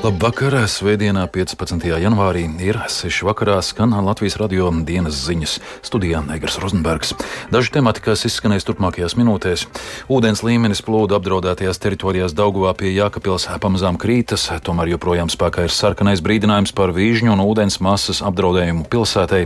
[0.00, 0.54] Labvakar!
[0.64, 1.84] Svētdienā, 15.
[2.00, 3.20] janvārī, ir 6.
[3.28, 7.10] vakarā skan Latvijas radio dienas ziņas studijā Negras Rozenbergs.
[7.52, 9.66] Daži temati, kas izskanēs turpmākajās minūtēs.
[10.08, 16.24] Ūdens līmenis plūdu apdraudētajās teritorijās Dauguvā pie Jākapils pamazām krītas, tomēr joprojām spēkā ir sarkanais
[16.24, 19.42] brīdinājums par vīžņu un ūdens masas apdraudējumu pilsētai.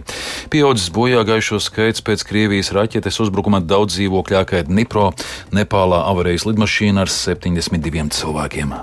[0.55, 5.11] Pieaudzis bojā gājušo skaits pēc Krievijas raķetes uzbrukuma daudz dzīvokļākai Dnipro,
[5.51, 8.79] Nepālā avarējas lidmašīna ar 72 cilvēkiem.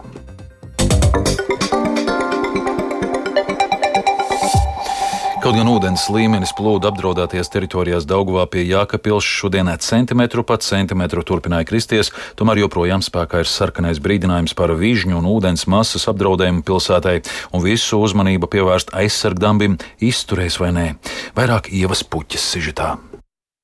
[5.41, 11.65] Kaut gan ūdens līmenis plūdu apdraudētajās teritorijās Dauguvā pie Jākapils šodien centimetru pat centimetru turpināja
[11.65, 17.15] kristies, tomēr joprojām spēkā ir sarkanais brīdinājums par vižņu un ūdens masas apdraudējumu pilsētai,
[17.57, 20.87] un visu uzmanību pievērst aizsargdambim izturēs vai nē.
[21.33, 22.93] Vairāk ievas puķis sižetā.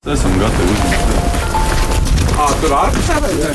[0.09, 1.27] Esam gatavi uzņemt.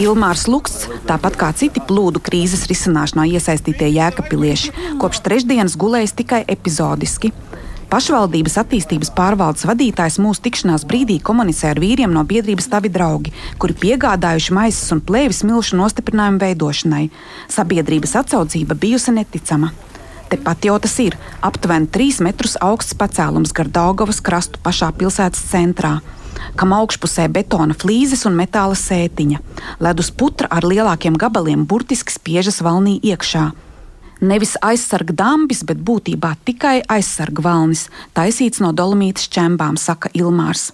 [0.03, 7.35] Ilmārs Luksts, tāpat kā citi plūdu krīzes risināšanā iesaistītie jēkapilieši, kopš trešdienas gulējis tikai epizodiski.
[7.93, 13.75] Pašvaldības attīstības pārvaldes vadītājs mūsu tikšanās brīdī komunicē ar vīriem no biedrības Tavi draugi, kuri
[13.83, 17.03] piegādājuši maisas un plēvis milšu nostiprinājumu veidošanai.
[17.53, 19.75] Sabiedrības atsaucība bijusi neticama.
[20.33, 25.99] Tepat jau tas ir aptuveni 3 metrus augsts pacēlums gar Daugavas krastu pašā pilsētas centrā
[26.57, 29.43] kam augšpusē betona flīzes un metāla sētiņa.
[29.85, 33.51] Ledus putra ar lielākiem gabaliem burtiski spiežas valnī iekšā.
[34.23, 40.69] Nevis aizsarga dambis, bet būtībā tikai aizsarga valnis, taisīts no dolomītas čembām, saka Ilmārs.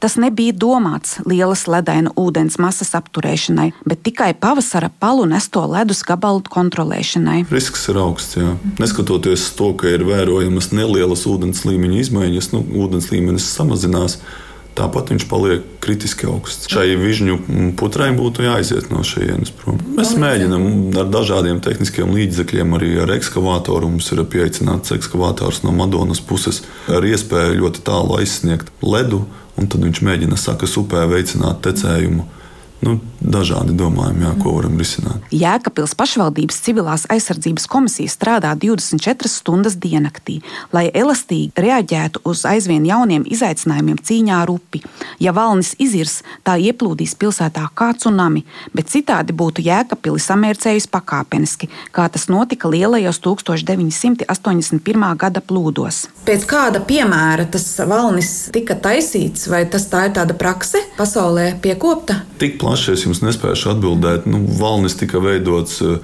[0.00, 6.40] Tas nebija domāts lielas ledaina ūdens masas apturēšanai, bet tikai pavasara palu nesto ledus gabalu
[6.48, 7.42] kontrolēšanai.
[7.52, 8.54] Risks ir augsts, jā.
[8.80, 14.16] Neskatoties to, ka ir vērojamas nelielas ūdens līmeņa izmaiņas, nu, ūdens līmenis samazinās
[14.78, 16.68] tāpat viņš paliek kritiski augsts.
[16.72, 17.38] Šai vižņu
[17.78, 19.78] putrai būtu jāiziet no šejienes prom.
[19.96, 20.66] Mēs mēģinām
[21.00, 23.92] ar dažādiem tehniskiem līdzekļiem, arī ar ekskavātoru.
[23.94, 29.24] Mums ir pieaicināts ekskavators no Madonas puses ar iespēju ļoti tālu aizsniegt ledu,
[29.60, 32.26] un tad viņš mēģina sakas upē veicināt tecējumu
[32.84, 35.24] nu, dažādi domājumi, jā, ko varam risināt.
[35.34, 40.40] Jēkabils pašvaldības civilās aizsardzības komisija strādā 24 stundas diennaktī,
[40.72, 44.82] lai elastīgi reaģētu uz aizvien jauniem izaicinājumiem cīņā ar upi.
[45.22, 48.44] Ja valnis izirs, tā ieplūdīs pilsētā kā tsunami,
[48.76, 55.06] bet citādi būtu Jēkabili samērcējusi pakāpeniski, kā tas notika lielajos 1981.
[55.18, 56.04] gada plūdos.
[56.28, 62.20] Pēc kāda piemēra tas valnis tika taisīts, vai tas tā ir tāda prakse pasaulē piekopta?
[62.40, 64.26] Tik plaši es jums nespēšu atbildēt.
[64.26, 65.82] Nu, valnis tika veidots.
[65.84, 65.98] Eh,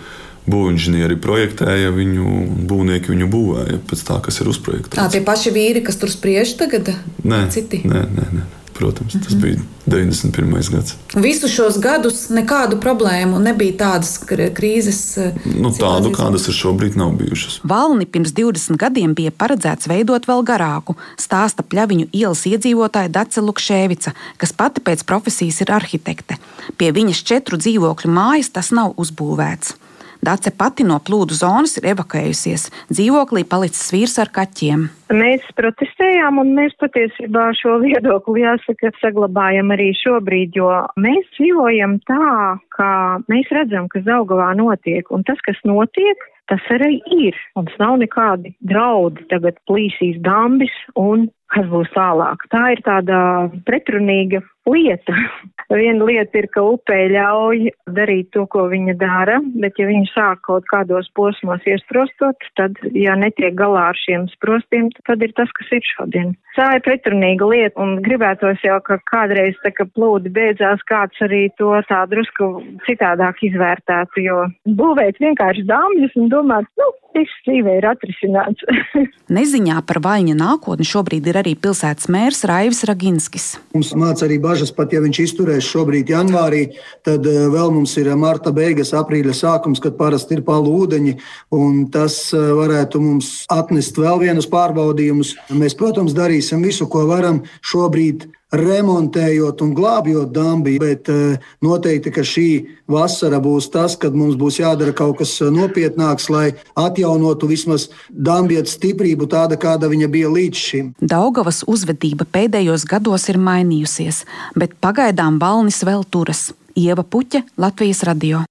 [0.51, 2.31] būvnieki projektēja viņu,
[2.67, 4.97] būvnieki viņu būvēja pēc tā, kas ir uzprojektēts.
[4.97, 6.89] Tā tie paši vīri, kas tur spriež tagad?
[7.23, 7.83] Nē, citi.
[7.85, 8.47] Nē, nē, nē.
[8.81, 10.71] Protams, tas bija 91.
[10.73, 10.95] gads.
[11.15, 15.01] Visu šos gadus nekādu problēmu nebija tādas krīzes.
[15.21, 17.59] Eh, nu, tādu, kādas ir šobrīd, nav bijušas.
[17.69, 24.15] Valni pirms 20 gadiem bija paredzēts veidot vēl garāku, stāsta pļaviņu ielas iedzīvotāja Dace Lukšēvica,
[24.41, 26.41] kas pati pēc profesijas ir arhitekte.
[26.81, 29.77] Pie viņas četru dzīvokļu mājas tas nav uzbūvēts.
[30.21, 32.67] Dace pati no plūdu zonas ir evakuējusies.
[32.93, 34.83] Dzīvoklī palicis vīrs ar kaķiem.
[35.17, 40.69] Mēs protestējām, un mēs patiesībā šo viedokli, jāsaka, saglabājam arī šobrīd, jo
[41.01, 42.35] mēs dzīvojam tā,
[42.77, 42.91] ka
[43.33, 47.37] mēs redzam, kas Daugavā notiek, un tas, kas notiek, tas arī ir.
[47.57, 52.47] Mums nav nekādi draudi, tagad plīsīs dambis un kas būs tālāk.
[52.53, 53.19] Tā ir tāda
[53.67, 55.17] pretrunīga lieta.
[55.71, 60.43] Viena lieta ir, ka upē ļauj darīt to, ko viņa dara, bet ja viņa sāk
[60.49, 65.71] kaut kādos posmos iestrostot, tad, ja netiek galā ar šiem sprostiem, tad ir tas, kas
[65.79, 66.33] ir šodien.
[66.57, 71.45] Tā ir pretrunīga lieta, un gribētos jau, ka kādreiz, tā kā plūdi beidzās, kāds arī
[71.61, 72.51] to tā drusku
[72.89, 78.65] citādāk izvērtētu, jo būvēt vienkārši dāmļus un domāt, nu, viss dzīvē ir atrisināts.
[79.37, 83.49] Neziņā par vaļņa nākotni šobrīd ir arī pilsētas mērs Raivis Raginskis.
[83.75, 86.65] Mums māca arī bažas pat ja viņš izturēs šobrīd janvārī,
[87.07, 91.17] tad eh, vēl mums ir marta beigas, aprīļa sākums, kad parasti ir palu ūdeņi,
[91.57, 95.37] un tas eh, varētu mums atnest vēl vienus pārbaudījumus.
[95.57, 102.25] Mēs, protams, darīsim visu, ko varam šobrīd remontējot un glābjot dambi, bet eh, noteikti, ka
[102.27, 102.49] šī
[102.91, 108.77] vasara būs tas, kad mums būs jādara kaut kas eh, nopietnāks, lai atjaunotu vismaz dambietas
[108.79, 110.93] stiprību tāda, kāda viņa bija līdz šim.
[111.01, 114.25] Daugavas uzvedība pēdējos gados ir mainījusies,
[114.59, 116.51] bet pagaidām valnis vēl turas.
[116.79, 118.45] Ieva Puķa, Latvijas radio.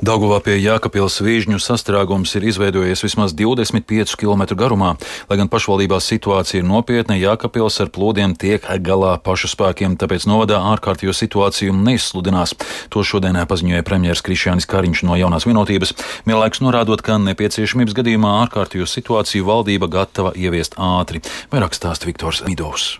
[0.00, 4.94] Dauguvā pie Jākapils vīžņu sastrēgums ir izveidojies vismaz 25 km garumā.
[5.28, 10.62] Lai gan pašvaldībās situācija ir nopietna, Jākapils ar plūdiem tiek galā pašu spēkiem, tāpēc novadā
[10.72, 12.56] ārkārtējo situāciju neizsludinās.
[12.88, 15.92] To šodien paziņoja premjeras Krišjānis Kariņš no jaunās vienotības,
[16.24, 21.20] vienlaikus norādot, ka nepieciešamības gadījumā ārkārtējo situāciju valdība gatava ieviest ātri.
[21.52, 22.94] Vairāk stāsta Viktors Midovs.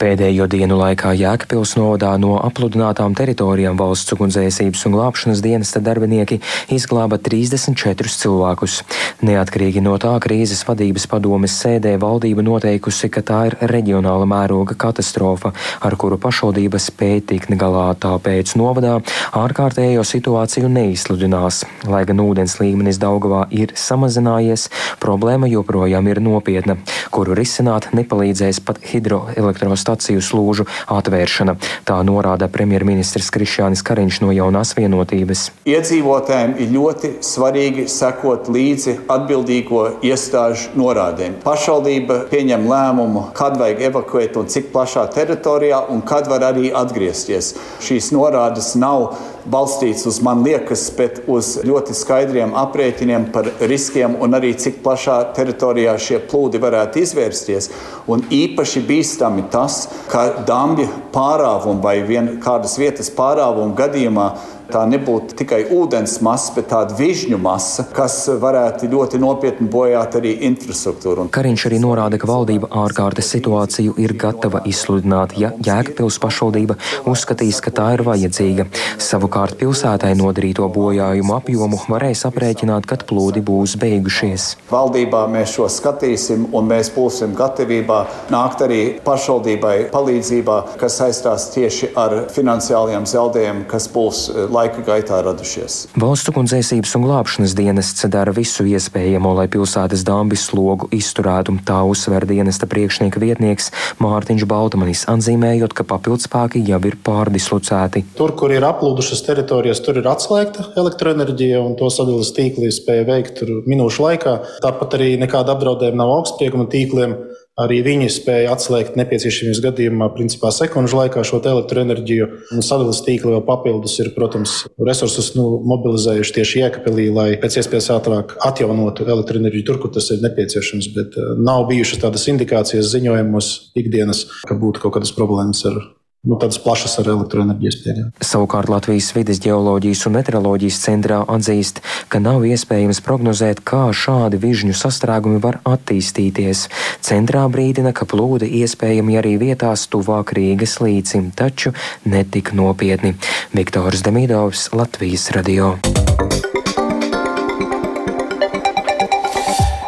[0.00, 6.40] Pēdējo dienu laikā Jēkabpils novadā no apludinātām teritorijām valsts ugunsdzēsības un glābšanas dienesta darbinieki
[6.74, 8.80] izglāba 34 cilvēkus.
[9.22, 15.52] Neatkarīgi no tā krīzes vadības padomes sēdē valdība noteikusi, ka tā ir reģionāla mēroga katastrofa,
[15.84, 18.96] ar kuru pašvaldība spēj tikt galā, tāpēc novadā
[19.38, 21.62] ārkārtējo situāciju neizsludinās.
[21.86, 24.66] Lai gan ūdens līmenis Daugavā ir samazinājies,
[25.04, 26.80] problēma joprojām ir nopietna,
[27.14, 31.56] kuru risināt nepalīdzēs pat hidroelektrostacijas staciju slūžu atvēršana.
[31.88, 35.48] Tā norāda premjerministrs Krišjānis Kariņš no jaunās vienotības.
[35.68, 41.40] Iedzīvotājiem ir ļoti svarīgi sekot līdzi atbildīgo iestāžu norādēm.
[41.44, 47.52] Pašvaldība pieņem lēmumu, kad vajag evakuēt un cik plašā teritorijā un kad var arī atgriezties.
[47.82, 49.10] Šīs norādes nav
[49.50, 55.18] balstīts uz man liekas, bet uz ļoti skaidriem aprēķiniem par riskiem un arī cik plašā
[55.36, 57.70] teritorijā šie plūdi varētu izvērsties.
[58.10, 64.28] Un īpaši bīstami tas, ka dambja pārāvuma vai kādas vietas pārāvuma gadījumā
[64.72, 70.34] tā nebūtu tikai ūdens masa, bet tāda vižņu masa, kas varētu ļoti nopietni bojāt arī
[70.48, 71.28] infrastruktūru.
[71.32, 76.78] Kariņš arī norāda, ka valdība ārkārtas situāciju ir gatava izsludināt, ja Jēkabpils pašvaldība
[77.08, 78.66] uzskatīs, ka tā ir vajadzīga.
[79.02, 84.48] Savukārt pilsētai nodarīto bojājumu apjomu varēs aprēķināt, kad plūdi būs beigušies.
[84.72, 88.00] Valdībā mēs šo skatīsim un mēs būsim gatavībā
[88.32, 95.18] nākt arī pašvaldībai palīdzībā, kas saistās tieši ar finansiāliem zaudējumiem, kas būs laikā laika gaitā
[95.24, 95.78] radušies.
[95.98, 101.56] Valsts ugunsdzēsības un glābšanas dienests dara visu iespējamo, lai pilsētas dambis slogu izturētu.
[101.66, 103.70] Tā uzsver dienesta priekšnieka vietnieks
[104.02, 108.04] Mārtiņš Baltmanis, atzīmējot, ka papildspēki jau ir pārdislocēti.
[108.18, 113.42] Tur, kur ir aplūdušas teritorijas, tur ir atslēgta elektroenerģija un to sadalījuma tīkli spēja veikt
[113.68, 114.36] minūšu laikā.
[114.64, 117.16] Tāpat arī nekāda apdraudējuma nav augstsprieguma tīkliem.
[117.60, 122.28] Arī viņi spēja atslēgt nepieciešamības gadījumā, principā sekundžu laikā šo elektroenerģiju.
[122.64, 128.38] Sadalījuma tīkli vēl papildus ir, protams, resursus nu, mobilizējuši tieši iekapelī, lai pēc iespējas ātrāk
[128.48, 130.88] atjaunotu elektroenerģiju tur, kur tas ir nepieciešams.
[130.96, 135.76] Bet uh, nav bijušas tādas indikācijas ziņojumos ikdienas, ka būtu kaut kādas problēmas ar
[136.22, 138.10] nu, tādas plašas ar elektroenerģijas pieejām.
[138.22, 141.82] Savukārt Latvijas vides geoloģijas un meteoroloģijas centrā atzīst,
[142.12, 146.68] ka nav iespējams prognozēt, kā šādi vižņu sastrēgumi var attīstīties.
[147.02, 151.74] Centrā brīdina, ka plūdi iespējami arī vietās tuvāk Rīgas līcim, taču
[152.06, 153.16] netik nopietni.
[153.56, 155.74] Viktors Demidovs, Latvijas radio.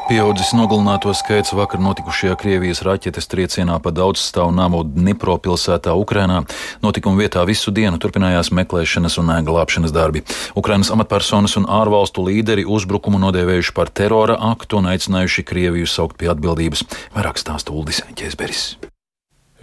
[0.05, 6.43] Pieaudzis nogalināto skaits vakar notikušajā Krievijas raķetes triecienā pa daudzstāvu namu Dnipro pilsētā Ukrainā.
[6.85, 10.21] Notikuma vietā visu dienu turpinājās meklēšanas un glābšanas darbi.
[10.61, 16.29] Ukrainas amatpersonas un ārvalstu līderi uzbrukumu nodēvējuši par terora aktu un aicinājuši Krieviju saukt pie
[16.37, 16.85] atbildības.
[17.17, 18.75] Vairāk stāsta Uldis Ķēzberis.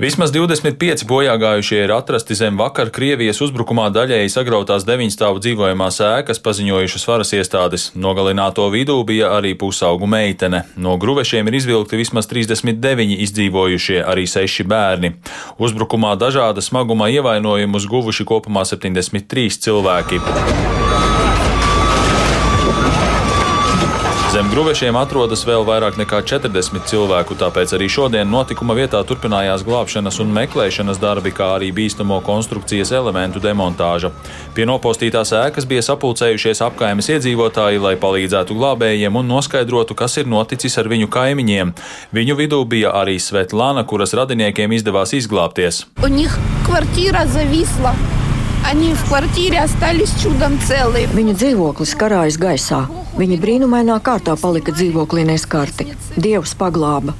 [0.01, 7.05] Vismaz 25 bojāgājušie ir atrasti zem vakar Krievijas uzbrukumā daļēji sagrautās deviņstāvu dzīvojamās ēkas, paziņojušas
[7.05, 7.85] varas iestādes.
[7.93, 10.63] Nogalināto vidū bija arī pusaugu meitene.
[10.73, 15.19] No gruvešiem ir izvilkti vismaz 39 izdzīvojušie, arī 6 bērni.
[15.61, 20.25] Uzbrukumā dažāda smaguma ievainojumus guvuši kopumā 73 cilvēki.
[24.31, 30.21] Zem gruvešiem atrodas vēl vairāk nekā 40 cilvēku, tāpēc arī šodien notikuma vietā turpinājās glābšanas
[30.23, 34.13] un meklēšanas darbi, kā arī bīstamo konstrukcijas elementu demontāža.
[34.55, 40.79] Pie nopostītās ēkas bija sapulcējušies apkaimes iedzīvotāji, lai palīdzētu glābējiem un noskaidrotu, kas ir noticis
[40.79, 41.75] ar viņu kaimiņiem.
[42.15, 45.83] Viņu vidū bija arī Svetlana, kuras radiniekiem izdevās izglābties.
[51.19, 52.85] Viņu dzīvoklis karājas gaisā.
[53.17, 55.91] Viņi brīnumainā kārtā palika dzīvoklī neskarti.
[56.15, 57.15] Dievs paglāba.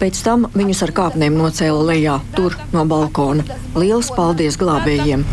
[0.00, 3.44] Pēc tam viņus ar kāpnēm nocēla lejā, tur no balkona.
[3.76, 5.26] Lielas paldies glābējiem!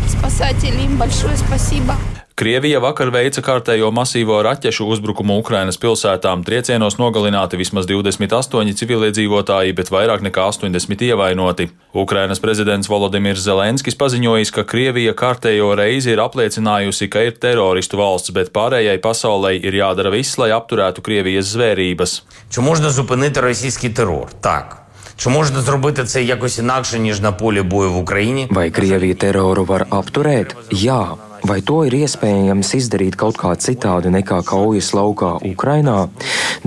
[2.37, 6.41] Krievija vakar veica kārtējo masīvo raķešu uzbrukumu Ukrainas pilsētām.
[6.43, 11.69] Triecienos nogalināti vismaz 28 civiliedzīvotāji, bet vairāk nekā 80 ievainoti.
[11.93, 18.33] Ukrainas prezidents Volodimirs Zelenskis paziņojis, ka Krievija kārtējo reizi ir apliecinājusi, ka ir teroristu valsts,
[18.35, 22.21] bet pārējai pasaulē ir jādara viss, lai apturētu Krievijas zvērības.
[22.49, 24.27] Чи можна зупинити російський терор?
[24.41, 24.83] Так.
[25.15, 28.47] Чи можна зробити це якось інакше ніж на полі бою в Україні?
[28.51, 30.55] Vai Krievija teroru var apturēt?
[30.71, 31.26] Jā.
[31.48, 36.10] Vai to ir iespējams izdarīt kaut kā citādi nekā kaujas laukā Ukrainā?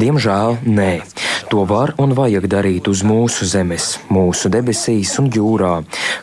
[0.02, 0.94] Diemžēl nē.
[1.52, 5.82] To var un vajag darīt uz mūsu zemes, mūsu debesīs un jūrā.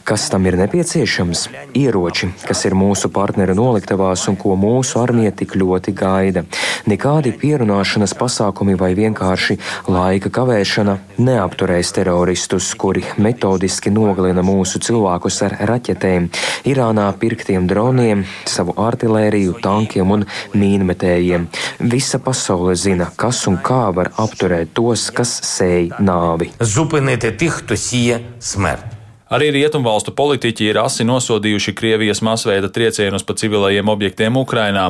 [0.09, 1.43] Kas tam ir nepieciešams?
[1.77, 6.47] Ieroči, kas ir mūsu partneru noliktavās un ko mūsu armija tik ļoti gaida.
[6.89, 9.59] Nekādi pierunāšanas pasākumi vai vienkārši
[9.93, 16.31] laika kavēšana neapturēs teroristus, kuri metodiski nogalina mūsu cilvēkus ar raķetēm,
[16.73, 20.27] Irānā pirktiem droniem, savu artilēriju, tankiem un
[20.59, 21.49] mīnmetējiem.
[21.93, 26.53] Visa pasaule zina, kas un kā var apturēt tos, kas sēj nāvi.
[26.61, 28.98] Zupinētie tih, kto sīja smert.
[29.29, 34.87] Arī rietumvalstu politiķi ir asi nosodījuši Krievijas masveida triecienus pa civilajiem objektiem Ukrainā.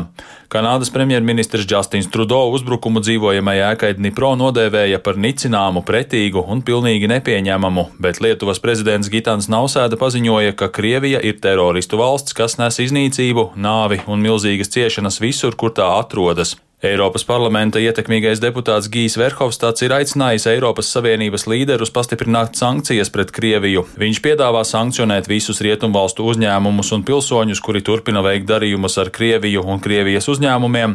[0.47, 7.88] Kanādas premjerministrs Justins Trudeau uzbrukumu dzīvojamajai ēkai Dnipro nodēvēja par nicināmu, pretīgu un pilnīgi nepieņemamu,
[7.99, 14.04] bet Lietuvas prezidents Gitans Nausēda paziņoja, ka Krievija ir teroristu valsts, kas nes iznīcību, nāvi
[14.07, 16.54] un milzīgas ciešanas visur, kur tā atrodas.
[16.79, 23.83] Eiropas parlamenta ietekmīgais deputāts Gijs Verhofstāds ir aicinājis Eiropas Savienības līderus pastiprināt sankcijas pret Krieviju.
[23.99, 29.83] Viņš piedāvā sankcionēt visus rietumvalstu uzņēmumus un pilsoņus, kuri turpina veikt darījumus ar Krieviju un
[29.83, 30.95] Krievijas uzņēmumiem,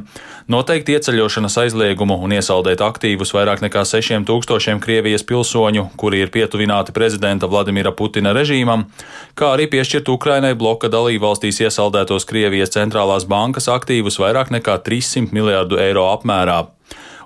[0.56, 7.52] noteikt ieceļošanas aizliegumu un iesaldēt aktīvus vairāk nekā 6000 Krievijas pilsoņu, kuri ir pietuvināti prezidenta
[7.52, 8.88] Vladimira Putina režīmam,
[9.36, 15.73] kā arī piešķirt Ukrainai bloka dalībvalstīs iesaldētos Krievijas centrālās bankas aktīvus vairāk nekā 300 miljārdu
[15.74, 16.68] miljardu eiro apmērā.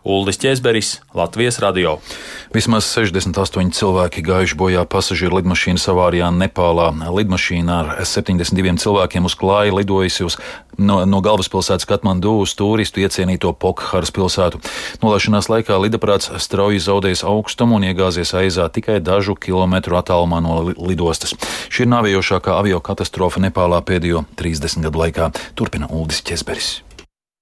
[0.08, 1.98] Uldis Česberis, Latvijas radio.
[2.54, 6.94] Vismaz 68 cilvēki gājuši bojā pasažieru lidmašīnas avārijā Nepālā.
[7.12, 10.38] Lidmašīna ar 72 cilvēkiem uz klāja lidojusi uz,
[10.80, 14.63] no, no galvaspilsētas Katmandu uz turistu iecienīto Pokharas pilsētu.
[15.04, 21.36] Nolaišanās laikā lidaprāts strauji zaudējis augstumu un iegāzies aizā tikai dažu kilometru attālumā no lidostas.
[21.68, 26.77] Šī ir nāvējošākā avio katastrofa Nepālā pēdējo 30 gadu laikā, turpina Uldis Česberis.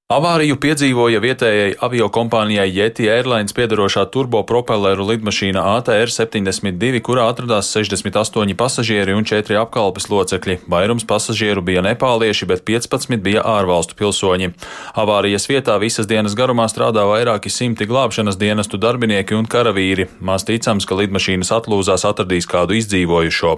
[0.05, 9.15] Avāriju piedzīvoja vietējai aviokompānijai Yeti Airlines piedarošā turbopropelleru lidmašīna ATR 72, kurā atradās 68 pasažieri
[9.17, 10.59] un 4 apkalpes locekļi.
[10.69, 14.51] Vairums pasažieru bija nepālieši, bet 15 bija ārvalstu pilsoņi.
[14.93, 20.05] Avārijas vietā visas dienas garumā strādā vairāki simti glābšanas dienestu darbinieki un karavīri.
[20.21, 23.55] Maz ticams, ka lidmašīnas atlūzās atradīs kādu izdzīvojušo.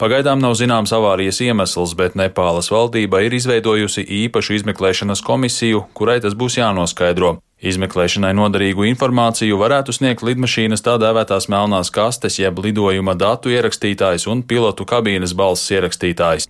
[0.00, 6.36] Pagaidām nav zināms avārijas iemesls, bet Nepālas valdība ir izveidojusi īpašu izmeklēšanas komisiju, kurai tas
[6.38, 7.36] būs jānoskaidro.
[7.62, 14.42] Izmeklēšanai noderīgu informāciju varētu sniegt lidmašīnas tā dēvētās melnās kastes, jeb lidojuma datu ierakstītājs un
[14.42, 16.48] pilotu kabīnes balss ierakstītājs.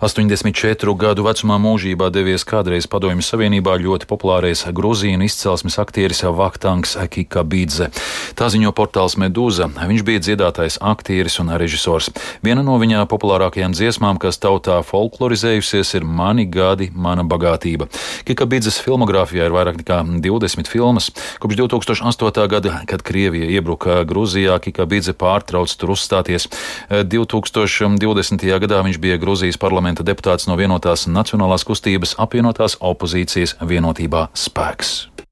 [0.00, 7.44] 84 gadu vecumā mūžībā devies kādreiz Padomju Savienībā ļoti populārais grūzīnu izcelsmes aktieris Vaktangs Kika
[7.44, 7.90] Bīdze.
[8.34, 9.68] Tā ziņo portāls Medūza.
[9.68, 12.08] Viņš bija dziedātājs, aktieris un režisors.
[12.40, 17.90] Viena no viņa populārākajām dziesmām, kas tautā folklorizējusies, ir Mani gadi, mana bagātība.
[18.24, 20.39] Kika Bīdzes filmogrāfijā ir vairāk nekā 20
[20.70, 21.10] filmas.
[21.38, 22.48] Kopš 2008.
[22.48, 26.48] gada, kad Krievija iebruka Grūzijā, Kika Bīdze pārtrauc tur uzstāties.
[26.90, 28.46] 2020.
[28.64, 35.29] gadā viņš bija Grūzijas parlamenta deputāts no vienotās Nacionālās kustības apvienotās opozīcijas vienotībā spēks.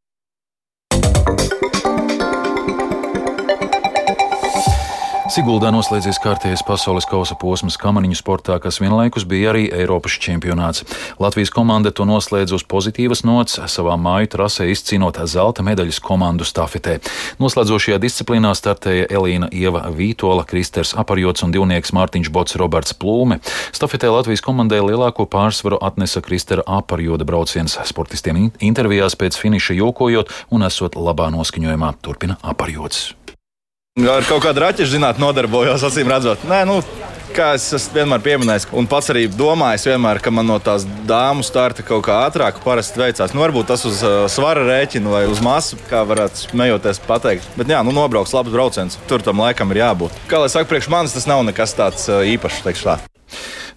[5.39, 10.83] Siguldā noslēdzies kārtējais pasaules kausa posms kamaniņu sportā, kas vienlaikus bija arī Eiropas čempionāts.
[11.23, 16.97] Latvijas komanda to noslēdz uz pozitīvas nots, savā māju trasē izcīnot zelta medaļas komandu stafetē.
[17.39, 23.39] Noslēdzošajā disciplīnā startēja Elīna Ieva Vītola, Kristers Aparjots un divnieks Mārtiņš Bots Roberts Plūme.
[23.71, 30.67] Stafetē Latvijas komandai lielāko pārsvaru atnesa Kristera Aparjoda brauciens sportistiem intervijās pēc finiša jokojot un
[30.67, 33.13] esot labā noskaņojumā, turpina Aparjots.
[34.07, 36.45] Ar kaut kādu raķešu zinātnē nodarbojos, acīm redzot.
[36.47, 36.77] Nē, nu,
[37.35, 41.83] kā es vienmēr pieminējis, un pats arī domājis, vienmēr, ka man no tās dāmu starta
[41.87, 43.35] kaut kā ātrāk parasti veicās.
[43.35, 47.51] Nu, varbūt tas uz uh, svara rēķina vai uz masu, kā varētu smejoties pateikt.
[47.59, 49.01] Bet, jā, nu, nobrauks labs brauciens.
[49.11, 50.25] Tur tam laikam ir jābūt.
[50.31, 53.01] Kā lai saka, priekš manis tas nav nekas tāds uh, īpašs, teikšu tā.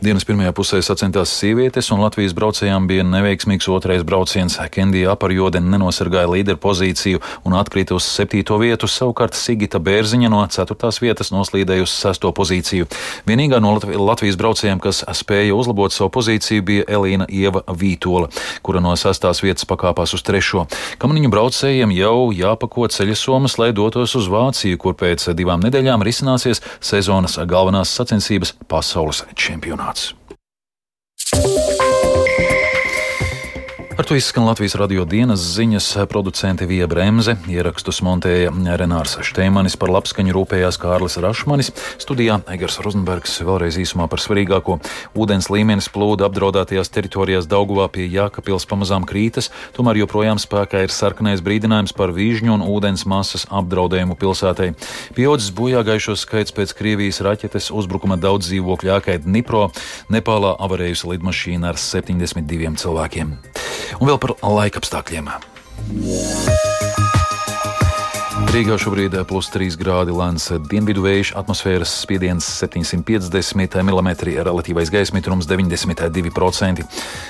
[0.01, 4.55] Dienas pirmajā pusē sacentās sievietes, un Latvijas braucējām bija neveiksmīgs otrais brauciens.
[4.73, 10.97] Kendija Aparjode nenosargāja līderu pozīciju un atkrita uz septīto vietu, savukārt Sigita Bērziņa no ceturtās
[11.03, 12.87] vietas noslīdēja uz sesto pozīciju.
[13.29, 18.31] Vienīgā no Latvijas braucējiem, kas spēja uzlabot savu pozīciju, bija Elīna Ieva Vītola,
[18.65, 20.65] kura no sestās vietas pakāpās uz trešo.
[20.97, 27.37] Kamaniņu braucējiem jau jāpako ceļasomas, lai dotos uz Vāciju, kur pēc divām nedēļām risināsies sezonas
[27.45, 29.27] galvenās sacensības pasaules
[29.91, 30.20] čempionāts.
[34.01, 38.49] Ar to izskan Latvijas radio dienas ziņas producente Vija Bremse, ierakstus montēja
[38.81, 41.69] Renārs Šteimanis, par labskaņu rūpējās Kārlis Rašmanis,
[42.01, 44.79] studijā Egers Rozenbergs vēlreiz īsumā par svarīgāko.
[45.13, 51.45] Ūdens līmenis plūda apdraudētajās teritorijās Dauguvā pie Jākapils pamazām krītas, tomēr joprojām spēkā ir sarkanais
[51.45, 54.71] brīdinājums par vīžņu un ūdens masas apdraudējumu pilsētai.
[55.13, 59.67] Pieaudzis bojāgājušo skaits pēc Krievijas raķetes uzbrukuma daudz dzīvokļu ēkai Dnipro,
[60.09, 63.37] Nepālā avarējusi lidmašīna ar 72 cilvēkiem
[63.99, 65.33] un vēl par laikapstākļiem.
[68.51, 74.09] Rīgā šobrīd ir plus 3 grādi lēns dienvidu vējš, atmosfēras spiediens 750 mm,
[74.43, 76.83] relatīvais gaisa mitrums 92%.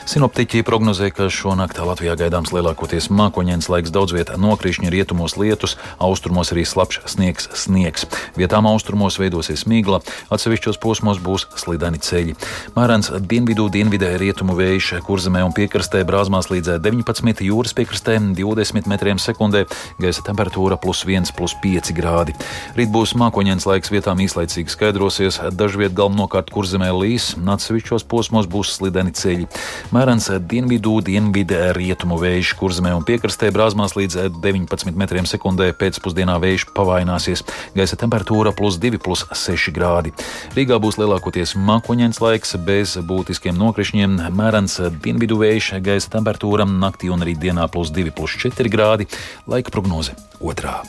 [0.10, 6.56] Sinoptiķi prognozē, ka šonakt Latvijā gaidāms lielākoties mākoņdienas laiks, daudz vietā nokrišņi, rietumos lietus, austrumos
[6.56, 8.08] arī slapjš sniegs, sniegs.
[8.34, 10.02] Vietām austrumos veidosies migla,
[10.34, 12.34] atsevišķos posmos būs slideni ceļi.
[12.74, 19.22] Mērens dienvidu, dienvidē rietumu vējš, kurzemē un piekrastē brāzmās līdz 19, jūras piekrastē 20 metriem
[19.22, 19.68] sekundē,
[20.02, 21.11] gaisa temperatūra plus 1.
[21.12, 22.36] 1,5 grādi.
[22.78, 29.14] Rīt būs mākoņdienas laiks, vietām īslaicīgi skaidrosies, dažviet galvenokārt kurzemē līs, atsevišķos posmos būs slideni
[29.16, 29.48] ceļi.
[29.96, 36.68] Mērens dienvidu, dienvidu rietumu vējš, kurzemē un piekrastē brāzmās līdz 19 metriem sekundē pēcpusdienā vējš
[36.76, 37.44] pavaināsies.
[37.76, 40.14] Gaisa temperatūra plus 2,6 grādi.
[40.56, 47.26] Rīgā būs lielākoties mākoņdienas laiks bez būtiskiem nokrišņiem, mērens dienvidu vējš, gaisa temperatūra naktī un
[47.28, 49.10] rītdienā plus 2,4 grādi.
[49.52, 50.82] Laika prognoze otrā.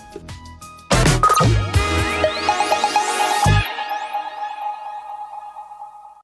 [1.39, 1.72] Thank you.